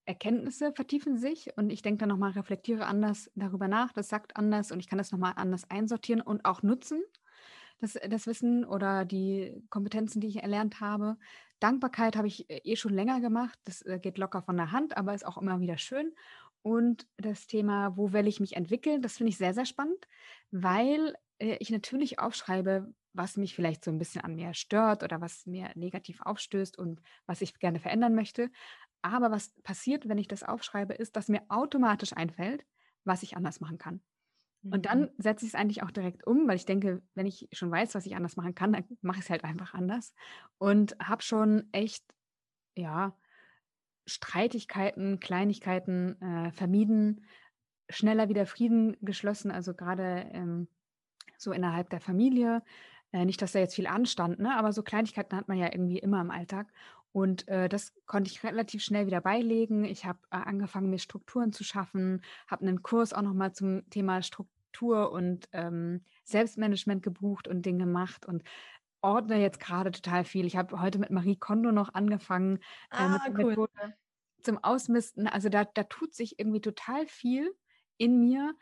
[0.06, 4.72] Erkenntnisse vertiefen sich und ich denke dann nochmal, reflektiere anders darüber nach, das sagt anders
[4.72, 7.04] und ich kann das nochmal anders einsortieren und auch nutzen
[7.82, 11.18] das, das Wissen oder die Kompetenzen, die ich erlernt habe.
[11.60, 13.60] Dankbarkeit habe ich äh, eh schon länger gemacht.
[13.66, 16.14] Das äh, geht locker von der Hand, aber ist auch immer wieder schön.
[16.62, 20.08] Und das Thema, wo will ich mich entwickeln, das finde ich sehr, sehr spannend,
[20.52, 25.20] weil äh, ich natürlich aufschreibe, was mich vielleicht so ein bisschen an mir stört oder
[25.20, 28.50] was mir negativ aufstößt und was ich gerne verändern möchte.
[29.02, 32.66] Aber was passiert, wenn ich das aufschreibe, ist, dass mir automatisch einfällt,
[33.04, 34.02] was ich anders machen kann.
[34.64, 35.10] Und dann mhm.
[35.18, 38.06] setze ich es eigentlich auch direkt um, weil ich denke, wenn ich schon weiß, was
[38.06, 40.14] ich anders machen kann, dann mache ich es halt einfach anders.
[40.60, 42.06] Und habe schon echt,
[42.76, 43.18] ja,
[44.06, 47.26] Streitigkeiten, Kleinigkeiten äh, vermieden,
[47.90, 50.68] schneller wieder Frieden geschlossen, also gerade ähm,
[51.42, 52.64] so innerhalb der Familie.
[53.12, 54.56] Äh, nicht, dass da jetzt viel anstand, ne?
[54.56, 56.68] aber so Kleinigkeiten hat man ja irgendwie immer im Alltag.
[57.14, 59.84] Und äh, das konnte ich relativ schnell wieder beilegen.
[59.84, 64.22] Ich habe äh, angefangen, mir Strukturen zu schaffen, habe einen Kurs auch nochmal zum Thema
[64.22, 68.44] Struktur und ähm, Selbstmanagement gebucht und Dinge gemacht und
[69.02, 70.46] ordne jetzt gerade total viel.
[70.46, 72.58] Ich habe heute mit Marie Kondo noch angefangen
[72.92, 73.46] äh, ah, mit cool.
[73.50, 73.94] Methode
[74.42, 75.28] zum Ausmisten.
[75.28, 77.54] Also da, da tut sich irgendwie total viel
[77.98, 78.56] in mir,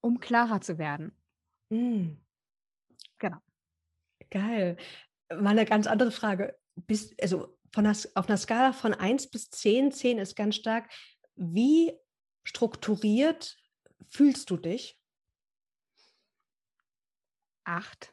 [0.00, 1.12] um klarer zu werden.
[1.70, 2.16] Mm.
[3.18, 3.38] Genau.
[4.30, 4.76] Geil.
[5.30, 9.50] Mal eine ganz andere Frage bis, also von der, auf einer Skala von 1 bis
[9.50, 10.90] 10, 10 ist ganz stark,
[11.34, 11.92] wie
[12.44, 13.56] strukturiert
[14.08, 14.98] fühlst du dich?
[17.64, 18.12] Acht.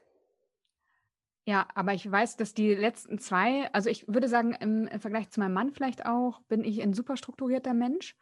[1.45, 5.29] Ja, aber ich weiß, dass die letzten zwei, also ich würde sagen, im, im Vergleich
[5.29, 8.15] zu meinem Mann vielleicht auch, bin ich ein super strukturierter Mensch.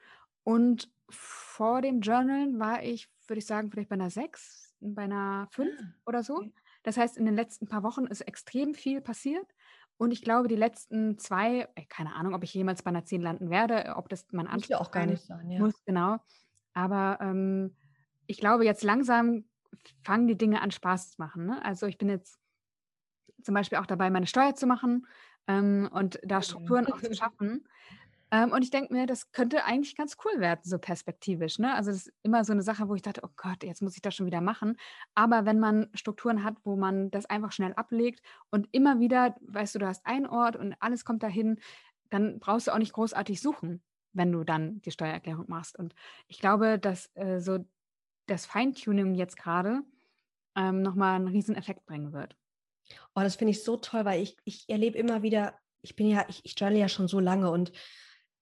[0.44, 5.48] Und vor dem Journal war ich, würde ich sagen, vielleicht bei einer 6, bei einer
[5.52, 6.44] 5 ah, oder so.
[6.84, 9.48] Das heißt, in den letzten paar Wochen ist extrem viel passiert.
[9.98, 13.50] Und ich glaube, die letzten zwei, keine Ahnung, ob ich jemals bei einer 10 landen
[13.52, 15.60] werde, ob das mein Anspruch ja auch gar nicht sein, ja.
[15.60, 16.17] muss, genau.
[16.74, 17.76] Aber ähm,
[18.26, 19.46] ich glaube, jetzt langsam
[20.04, 21.46] fangen die Dinge an, Spaß zu machen.
[21.46, 21.63] Ne?
[21.63, 22.39] Also ich bin jetzt
[23.44, 25.06] zum Beispiel auch dabei, meine Steuer zu machen
[25.48, 27.67] ähm, und da Strukturen auch zu schaffen.
[28.32, 31.60] Ähm, und ich denke mir, das könnte eigentlich ganz cool werden, so perspektivisch.
[31.60, 31.76] Ne?
[31.76, 34.02] Also das ist immer so eine Sache, wo ich dachte, oh Gott, jetzt muss ich
[34.02, 34.78] das schon wieder machen.
[35.15, 39.76] Aber wenn man Strukturen hat, wo man das einfach schnell ablegt und immer wieder, weißt
[39.76, 41.60] du, du hast einen Ort und alles kommt dahin,
[42.10, 45.78] dann brauchst du auch nicht großartig suchen, wenn du dann die Steuererklärung machst.
[45.78, 45.94] Und
[46.28, 47.65] ich glaube, dass äh, so
[48.28, 49.82] das Feintuning jetzt gerade
[50.56, 52.38] ähm, nochmal einen riesen Effekt bringen wird.
[53.13, 56.26] Oh, das finde ich so toll, weil ich, ich erlebe immer wieder, ich bin ja,
[56.30, 57.72] ich, ich journal ja schon so lange und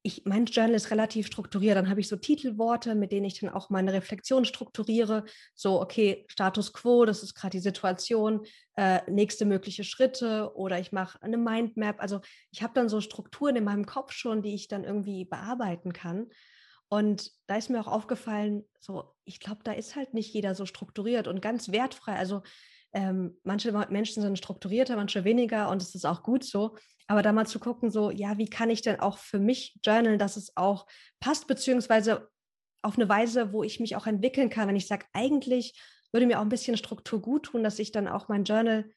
[0.02, 1.76] ich, mein Journal ist relativ strukturiert.
[1.76, 5.26] Dann habe ich so Titelworte, mit denen ich dann auch meine Reflexion strukturiere.
[5.56, 10.92] So, okay, Status quo, das ist gerade die Situation, äh, nächste mögliche Schritte oder ich
[10.94, 12.02] mache eine Mindmap.
[12.02, 15.92] Also ich habe dann so Strukturen in meinem Kopf schon, die ich dann irgendwie bearbeiten
[15.92, 16.28] kann.
[16.88, 20.66] Und da ist mir auch aufgefallen, so, ich glaube, da ist halt nicht jeder so
[20.66, 22.16] strukturiert und ganz wertfrei.
[22.16, 22.42] Also
[22.94, 26.78] ähm, manche Menschen sind strukturierter, manche weniger und es ist auch gut so.
[27.10, 30.20] Aber da mal zu gucken, so, ja, wie kann ich denn auch für mich journalen,
[30.20, 30.86] dass es auch
[31.20, 32.30] passt, beziehungsweise
[32.84, 36.38] auf eine Weise, wo ich mich auch entwickeln kann, wenn ich sage, eigentlich würde mir
[36.38, 38.92] auch ein bisschen Struktur gut tun, dass ich dann auch mein Journal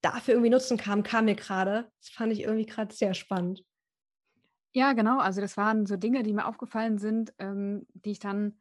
[0.00, 1.90] dafür irgendwie nutzen kann, kam mir gerade.
[1.98, 3.64] Das fand ich irgendwie gerade sehr spannend.
[4.72, 5.18] Ja, genau.
[5.18, 8.60] Also das waren so Dinge, die mir aufgefallen sind, ähm, die ich dann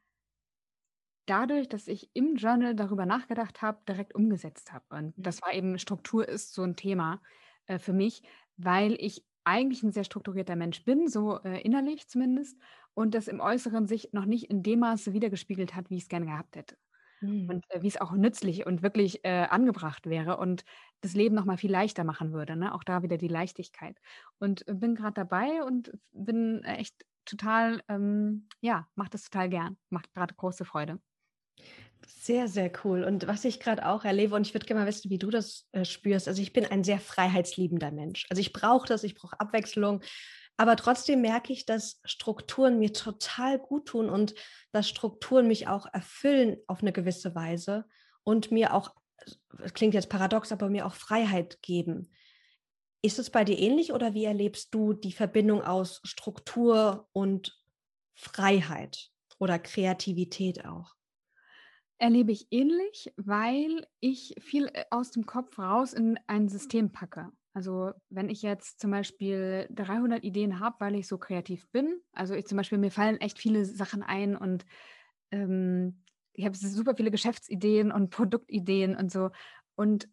[1.28, 4.86] dadurch, dass ich im Journal darüber nachgedacht habe, direkt umgesetzt habe.
[4.90, 5.22] Und mhm.
[5.22, 7.22] das war eben, Struktur ist so ein Thema
[7.68, 8.24] äh, für mich,
[8.60, 12.58] weil ich eigentlich ein sehr strukturierter Mensch bin, so äh, innerlich zumindest,
[12.94, 16.10] und das im Äußeren sich noch nicht in dem Maße wiedergespiegelt hat, wie ich es
[16.10, 16.78] gerne gehabt hätte.
[17.22, 17.50] Mhm.
[17.50, 20.66] Und äh, wie es auch nützlich und wirklich äh, angebracht wäre und
[21.02, 22.56] das Leben noch mal viel leichter machen würde.
[22.56, 22.74] Ne?
[22.74, 23.98] Auch da wieder die Leichtigkeit.
[24.40, 29.78] Und äh, bin gerade dabei und bin echt total, ähm, ja, macht das total gern.
[29.90, 31.00] Macht gerade große Freude.
[32.12, 33.04] Sehr, sehr cool.
[33.04, 35.68] Und was ich gerade auch erlebe, und ich würde gerne mal wissen, wie du das
[35.74, 36.28] äh, spürst.
[36.28, 38.26] Also ich bin ein sehr freiheitsliebender Mensch.
[38.30, 40.02] Also ich brauche das, ich brauche Abwechslung.
[40.58, 44.34] Aber trotzdem merke ich, dass Strukturen mir total gut tun und
[44.72, 47.86] dass Strukturen mich auch erfüllen auf eine gewisse Weise
[48.24, 48.96] und mir auch,
[49.74, 52.12] klingt jetzt paradox, aber mir auch Freiheit geben.
[53.02, 57.58] Ist es bei dir ähnlich oder wie erlebst du die Verbindung aus Struktur und
[58.16, 60.99] Freiheit oder Kreativität auch?
[62.02, 67.30] Erlebe ich ähnlich, weil ich viel äh, aus dem Kopf raus in ein System packe.
[67.54, 72.36] Also wenn ich jetzt zum Beispiel 300 Ideen habe, weil ich so kreativ bin, also
[72.36, 74.66] ich zum Beispiel, mir fallen echt viele Sachen ein und
[75.32, 79.32] ähm, ich habe super viele Geschäftsideen und Produktideen und so.
[79.76, 80.08] Und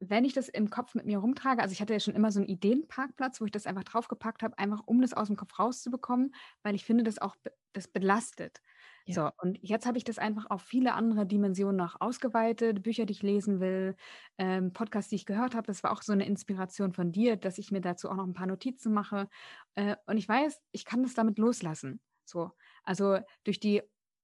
[0.00, 2.40] wenn ich das im Kopf mit mir rumtrage, also ich hatte ja schon immer so
[2.40, 6.34] einen Ideenparkplatz, wo ich das einfach draufgepackt habe, einfach um das aus dem Kopf rauszubekommen,
[6.62, 7.36] weil ich finde, das auch
[7.72, 8.62] das belastet.
[9.06, 9.16] Ja.
[9.16, 12.82] So, und jetzt habe ich das einfach auf viele andere Dimensionen noch ausgeweitet.
[12.82, 13.94] Bücher, die ich lesen will,
[14.36, 15.66] ähm, Podcasts, die ich gehört habe.
[15.68, 18.34] Das war auch so eine Inspiration von dir, dass ich mir dazu auch noch ein
[18.34, 19.28] paar Notizen mache.
[19.76, 22.00] Äh, und ich weiß, ich kann das damit loslassen.
[22.24, 22.50] So,
[22.82, 23.82] also durch die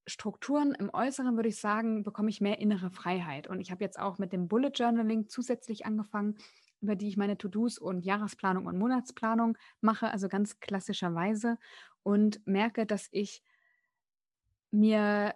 [0.09, 3.47] Strukturen im Äußeren würde ich sagen, bekomme ich mehr innere Freiheit.
[3.47, 6.38] Und ich habe jetzt auch mit dem Bullet Journaling zusätzlich angefangen,
[6.81, 11.59] über die ich meine To-Dos und Jahresplanung und Monatsplanung mache, also ganz klassischerweise
[12.03, 13.42] und merke, dass ich
[14.73, 15.35] mir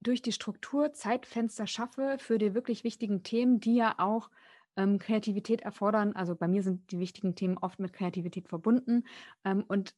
[0.00, 4.30] durch die Struktur Zeitfenster schaffe für die wirklich wichtigen Themen, die ja auch
[4.76, 6.14] ähm, Kreativität erfordern.
[6.14, 9.04] Also bei mir sind die wichtigen Themen oft mit Kreativität verbunden.
[9.44, 9.94] Ähm, und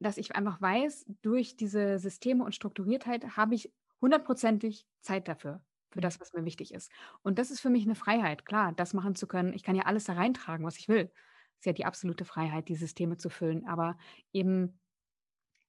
[0.00, 6.00] dass ich einfach weiß, durch diese Systeme und Strukturiertheit habe ich hundertprozentig Zeit dafür, für
[6.00, 6.90] das, was mir wichtig ist.
[7.22, 9.52] Und das ist für mich eine Freiheit, klar, das machen zu können.
[9.54, 11.04] Ich kann ja alles da reintragen, was ich will.
[11.06, 13.66] Das ist ja die absolute Freiheit, die Systeme zu füllen.
[13.66, 13.96] Aber
[14.32, 14.78] eben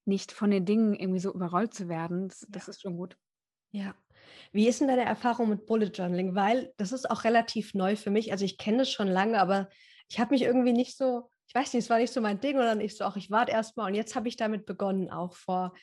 [0.06, 3.16] nicht von den Dingen irgendwie so überrollt zu werden, das, das ist schon gut.
[3.72, 3.94] Ja.
[4.52, 6.34] Wie ist denn deine Erfahrung mit Bullet Journaling?
[6.34, 8.32] Weil das ist auch relativ neu für mich.
[8.32, 9.68] Also ich kenne es schon lange, aber
[10.08, 12.56] ich habe mich irgendwie nicht so, ich weiß nicht, es war nicht so mein Ding
[12.56, 15.74] oder nicht so, auch ich warte erstmal und jetzt habe ich damit begonnen, auch vor,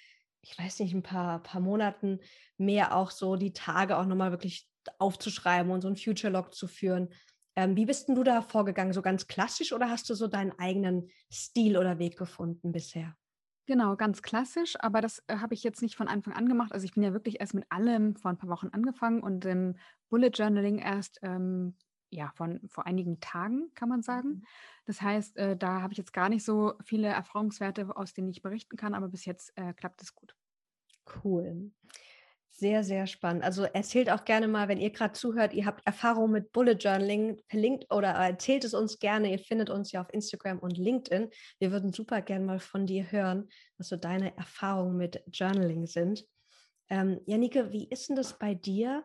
[0.42, 2.20] ich weiß nicht, ein paar, paar Monaten
[2.58, 4.68] mehr auch so die Tage auch nochmal wirklich
[5.00, 7.10] aufzuschreiben und so ein Future Log zu führen.
[7.56, 8.94] Ähm, wie bist denn du da vorgegangen?
[8.94, 13.16] So ganz klassisch oder hast du so deinen eigenen Stil oder Weg gefunden bisher?
[13.66, 16.74] Genau, ganz klassisch, aber das äh, habe ich jetzt nicht von Anfang an gemacht.
[16.74, 19.76] Also ich bin ja wirklich erst mit allem vor ein paar Wochen angefangen und im
[20.10, 21.76] Bullet Journaling erst ähm,
[22.10, 24.30] ja, von vor einigen Tagen, kann man sagen.
[24.30, 24.46] Mhm.
[24.86, 28.42] Das heißt, äh, da habe ich jetzt gar nicht so viele Erfahrungswerte, aus denen ich
[28.42, 30.36] berichten kann, aber bis jetzt äh, klappt es gut.
[31.06, 31.72] Cool.
[32.56, 33.44] Sehr, sehr spannend.
[33.44, 37.42] Also erzählt auch gerne mal, wenn ihr gerade zuhört, ihr habt Erfahrung mit Bullet Journaling,
[37.50, 39.32] verlinkt oder erzählt es uns gerne.
[39.32, 41.30] Ihr findet uns ja auf Instagram und LinkedIn.
[41.58, 46.26] Wir würden super gerne mal von dir hören, was so deine Erfahrungen mit Journaling sind.
[46.90, 49.04] Ähm, Janike, wie ist denn das bei dir?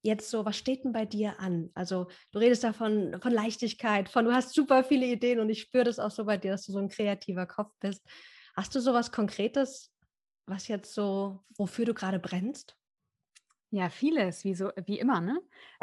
[0.00, 1.70] Jetzt so, was steht denn bei dir an?
[1.74, 5.84] Also du redest davon von Leichtigkeit, von du hast super viele Ideen und ich spüre
[5.84, 8.02] das auch so bei dir, dass du so ein kreativer Kopf bist.
[8.56, 9.92] Hast du so was Konkretes,
[10.46, 12.74] was jetzt so, wofür du gerade brennst?
[13.70, 15.40] Ja, vieles, wie, so, wie immer, ne?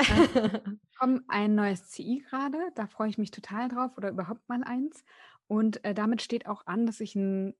[0.07, 0.29] Ähm,
[0.97, 5.03] kommt ein neues CI gerade, da freue ich mich total drauf oder überhaupt mal eins.
[5.47, 7.55] Und äh, damit steht auch an, dass ich ein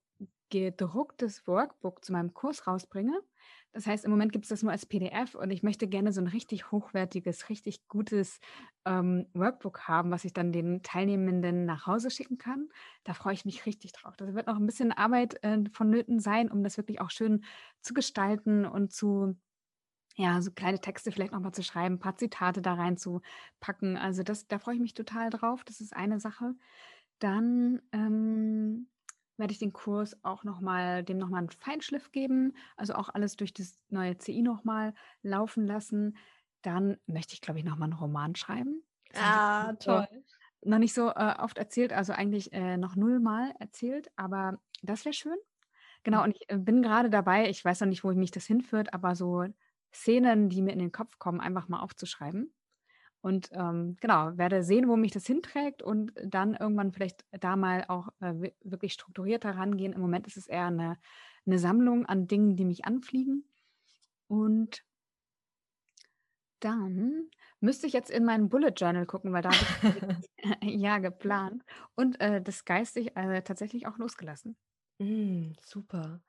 [0.50, 3.20] gedrucktes Workbook zu meinem Kurs rausbringe.
[3.72, 6.20] Das heißt, im Moment gibt es das nur als PDF und ich möchte gerne so
[6.20, 8.38] ein richtig hochwertiges, richtig gutes
[8.84, 12.68] ähm, Workbook haben, was ich dann den Teilnehmenden nach Hause schicken kann.
[13.02, 14.16] Da freue ich mich richtig drauf.
[14.16, 17.44] Das wird noch ein bisschen Arbeit äh, vonnöten sein, um das wirklich auch schön
[17.80, 19.36] zu gestalten und zu
[20.14, 23.96] ja, so kleine Texte vielleicht nochmal zu schreiben, ein paar Zitate da reinzupacken.
[23.96, 25.64] Also das, da freue ich mich total drauf.
[25.64, 26.54] Das ist eine Sache.
[27.18, 28.88] Dann ähm,
[29.36, 33.52] werde ich den Kurs auch nochmal, dem nochmal einen Feinschliff geben, also auch alles durch
[33.52, 36.16] das neue CI nochmal laufen lassen.
[36.62, 38.82] Dann möchte ich, glaube ich, nochmal einen Roman schreiben.
[39.14, 40.06] ah, toll.
[40.10, 45.04] So, noch nicht so äh, oft erzählt, also eigentlich äh, noch nullmal erzählt, aber das
[45.04, 45.36] wäre schön.
[46.04, 48.94] Genau, und ich äh, bin gerade dabei, ich weiß noch nicht, wo mich das hinführt,
[48.94, 49.44] aber so
[49.94, 52.52] Szenen, die mir in den Kopf kommen, einfach mal aufzuschreiben.
[53.20, 57.86] Und ähm, genau, werde sehen, wo mich das hinträgt und dann irgendwann vielleicht da mal
[57.88, 59.94] auch äh, wirklich strukturierter rangehen.
[59.94, 60.98] Im Moment ist es eher eine,
[61.46, 63.48] eine Sammlung an Dingen, die mich anfliegen.
[64.28, 64.84] Und
[66.60, 67.30] dann
[67.60, 69.80] müsste ich jetzt in meinen Bullet Journal gucken, weil da habe ich
[70.62, 71.62] ja geplant
[71.94, 74.56] und äh, das geistig äh, tatsächlich auch losgelassen.
[74.98, 76.20] Mm, super.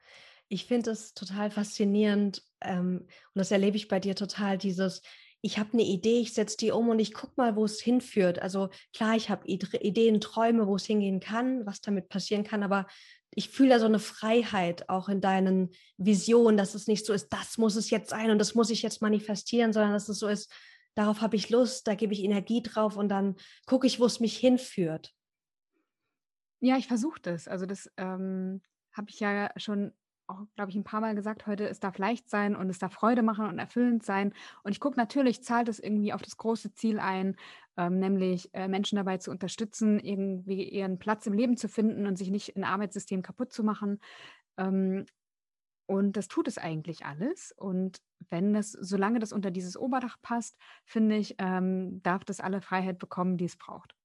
[0.48, 5.02] Ich finde es total faszinierend ähm, und das erlebe ich bei dir total, dieses,
[5.42, 8.40] ich habe eine Idee, ich setze die um und ich gucke mal, wo es hinführt.
[8.40, 12.88] Also klar, ich habe Ideen, Träume, wo es hingehen kann, was damit passieren kann, aber
[13.36, 17.30] ich fühle da so eine Freiheit auch in deinen Visionen, dass es nicht so ist,
[17.30, 20.28] das muss es jetzt sein und das muss ich jetzt manifestieren, sondern dass es so
[20.28, 20.52] ist,
[20.96, 24.20] darauf habe ich Lust, da gebe ich Energie drauf und dann gucke ich, wo es
[24.20, 25.14] mich hinführt.
[26.62, 27.48] Ja, ich versuche das.
[27.48, 28.62] Also das ähm,
[28.94, 29.94] habe ich ja schon
[30.28, 32.94] auch, glaube ich, ein paar Mal gesagt heute, es darf leicht sein und es darf
[32.94, 34.34] Freude machen und erfüllend sein.
[34.64, 37.36] Und ich gucke natürlich, zahlt es irgendwie auf das große Ziel ein,
[37.78, 42.18] ähm, nämlich äh, Menschen dabei zu unterstützen, irgendwie ihren Platz im Leben zu finden und
[42.18, 44.00] sich nicht ein Arbeitssystem kaputt zu machen.
[44.58, 45.06] Ähm,
[45.88, 47.54] und das tut es eigentlich alles.
[47.56, 52.62] Und wenn es, solange das unter dieses Oberdach passt, finde ich, ähm, darf das alle
[52.62, 53.96] Freiheit bekommen, die es braucht.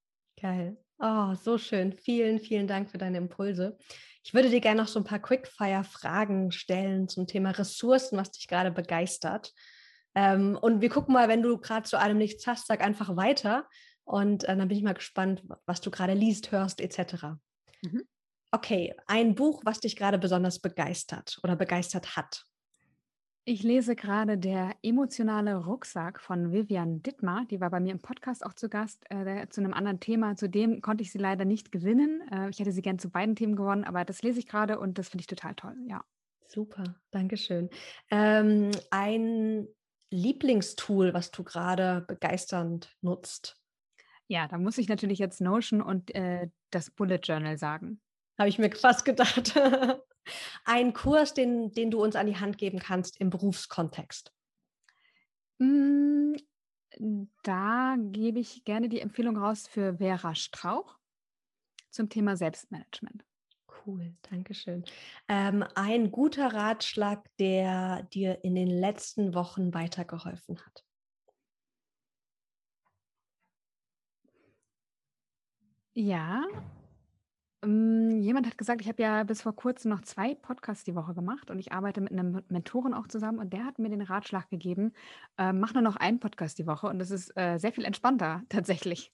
[0.40, 0.76] Geil.
[1.02, 1.94] Oh, so schön.
[1.94, 3.78] Vielen, vielen Dank für deine Impulse.
[4.22, 8.48] Ich würde dir gerne noch so ein paar Quickfire-Fragen stellen zum Thema Ressourcen, was dich
[8.48, 9.54] gerade begeistert.
[10.14, 13.66] Ähm, und wir gucken mal, wenn du gerade zu allem nichts hast, sag einfach weiter.
[14.04, 17.38] Und äh, dann bin ich mal gespannt, was du gerade liest, hörst, etc.
[17.80, 18.02] Mhm.
[18.50, 22.44] Okay, ein Buch, was dich gerade besonders begeistert oder begeistert hat.
[23.50, 27.46] Ich lese gerade der emotionale Rucksack von Vivian Dittmar.
[27.50, 30.36] Die war bei mir im Podcast auch zu Gast äh, zu einem anderen Thema.
[30.36, 32.22] Zudem konnte ich sie leider nicht gewinnen.
[32.30, 34.98] Äh, ich hätte sie gern zu beiden Themen gewonnen, aber das lese ich gerade und
[34.98, 35.74] das finde ich total toll.
[35.88, 36.04] Ja.
[36.46, 37.70] Super, Dankeschön.
[38.12, 39.66] Ähm, ein
[40.12, 43.60] Lieblingstool, was du gerade begeisternd nutzt?
[44.28, 48.00] Ja, da muss ich natürlich jetzt Notion und äh, das Bullet Journal sagen.
[48.38, 49.54] Habe ich mir fast gedacht.
[50.64, 54.33] Ein Kurs, den, den du uns an die Hand geben kannst im Berufskontext?
[55.59, 56.37] Hm,
[57.42, 60.98] da gebe ich gerne die Empfehlung raus für Vera Strauch
[61.90, 63.24] zum Thema Selbstmanagement.
[63.87, 64.85] Cool, danke schön.
[65.28, 70.85] Ähm, ein guter Ratschlag, der dir in den letzten Wochen weitergeholfen hat.
[75.94, 76.46] Ja,
[77.62, 81.51] jemand hat gesagt, ich habe ja bis vor kurzem noch zwei Podcasts die Woche gemacht
[81.51, 84.94] und ich arbeite mit einem Mentoren auch zusammen und der hat mir den Ratschlag gegeben,
[85.37, 88.42] äh, mach nur noch einen Podcast die Woche und das ist äh, sehr viel entspannter
[88.49, 89.12] tatsächlich.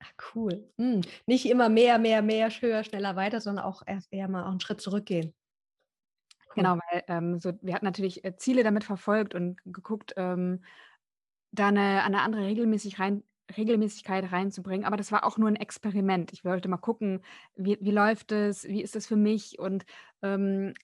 [0.00, 0.70] Ach, cool.
[0.76, 1.00] Hm.
[1.26, 4.60] Nicht immer mehr, mehr, mehr, höher, schneller, weiter, sondern auch erst eher mal auch einen
[4.60, 5.32] Schritt zurückgehen.
[6.48, 6.54] Cool.
[6.56, 10.62] Genau, weil ähm, so, wir hatten natürlich äh, Ziele damit verfolgt und geguckt, ähm,
[11.52, 13.22] da eine, eine andere regelmäßig rein,
[13.56, 14.86] Regelmäßigkeit reinzubringen.
[14.86, 16.32] Aber das war auch nur ein Experiment.
[16.32, 17.22] Ich wollte mal gucken,
[17.56, 19.84] wie, wie läuft es, wie ist es für mich und
[20.22, 20.74] ähm,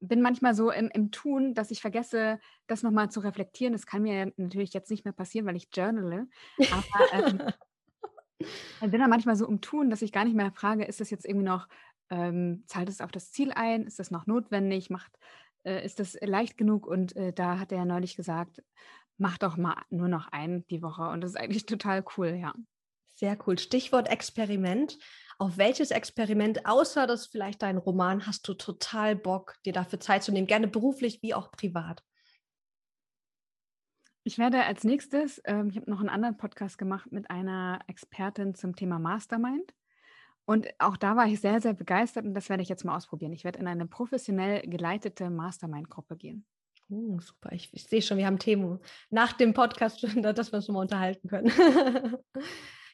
[0.00, 3.72] bin manchmal so im, im, Tun, dass ich vergesse, das nochmal zu reflektieren.
[3.72, 6.28] Das kann mir natürlich jetzt nicht mehr passieren, weil ich journale.
[6.70, 7.42] Aber ähm,
[8.90, 11.24] bin dann manchmal so im Tun, dass ich gar nicht mehr frage, ist das jetzt
[11.24, 11.68] irgendwie noch,
[12.10, 13.84] ähm, zahlt es auf das Ziel ein?
[13.84, 14.90] Ist das noch notwendig?
[14.90, 15.18] Macht,
[15.64, 16.86] äh, ist das leicht genug?
[16.86, 18.62] Und äh, da hat er neulich gesagt,
[19.18, 21.08] mach doch mal nur noch einen die Woche.
[21.08, 22.54] Und das ist eigentlich total cool, ja.
[23.14, 23.58] Sehr cool.
[23.58, 24.98] Stichwort Experiment.
[25.38, 30.22] Auf welches Experiment, außer das vielleicht dein Roman, hast du total Bock, dir dafür Zeit
[30.22, 32.02] zu nehmen, gerne beruflich wie auch privat?
[34.24, 38.54] Ich werde als nächstes, ähm, ich habe noch einen anderen Podcast gemacht mit einer Expertin
[38.54, 39.74] zum Thema Mastermind.
[40.46, 43.32] Und auch da war ich sehr, sehr begeistert und das werde ich jetzt mal ausprobieren.
[43.32, 46.46] Ich werde in eine professionell geleitete Mastermind-Gruppe gehen.
[46.88, 48.78] Uh, super, ich, ich, sehe schon, wir haben Themen
[49.10, 51.50] nach dem Podcast, dass wir uns mal unterhalten können.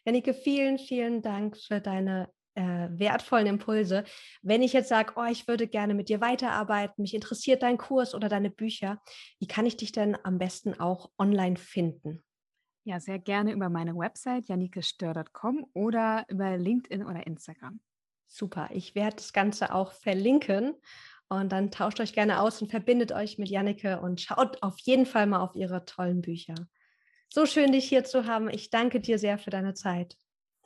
[0.05, 4.05] Janike, vielen, vielen Dank für deine äh, wertvollen Impulse.
[4.43, 8.15] Wenn ich jetzt sage, oh, ich würde gerne mit dir weiterarbeiten, mich interessiert dein Kurs
[8.15, 9.01] oder deine Bücher,
[9.39, 12.23] wie kann ich dich denn am besten auch online finden?
[12.85, 17.81] Ja, sehr gerne über meine Website janikestör.com oder über LinkedIn oder Instagram.
[18.27, 20.75] Super, ich werde das Ganze auch verlinken.
[21.33, 25.07] Und dann tauscht euch gerne aus und verbindet euch mit Jannike und schaut auf jeden
[25.07, 26.55] Fall mal auf ihre tollen Bücher.
[27.31, 28.51] So schön, dich hier zu haben.
[28.51, 30.19] Ich danke dir sehr für deine Zeit.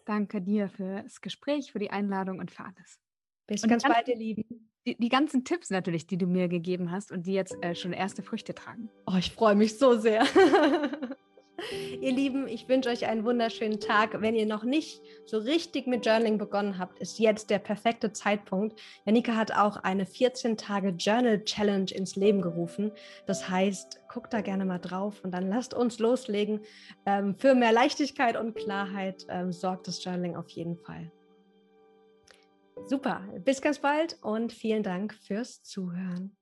[0.04, 2.98] Danke dir für das Gespräch, für die Einladung und für alles.
[3.46, 4.70] Bis und ganz ganzen, bald, ihr Lieben.
[4.84, 7.92] Die, die, ganzen Tipps natürlich, die du mir gegeben hast und die jetzt äh, schon
[7.92, 8.90] erste Früchte tragen.
[9.06, 10.26] Oh, ich freue mich so sehr.
[11.72, 14.20] Ihr Lieben, ich wünsche euch einen wunderschönen Tag.
[14.20, 18.78] Wenn ihr noch nicht so richtig mit Journaling begonnen habt, ist jetzt der perfekte Zeitpunkt.
[19.04, 22.92] Janika hat auch eine 14-Tage Journal Challenge ins Leben gerufen.
[23.26, 26.60] Das heißt, guckt da gerne mal drauf und dann lasst uns loslegen.
[27.04, 31.10] Ähm, für mehr Leichtigkeit und Klarheit ähm, sorgt das Journaling auf jeden Fall.
[32.84, 36.35] Super, bis ganz bald und vielen Dank fürs Zuhören.